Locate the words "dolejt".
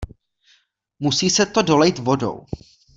1.63-1.99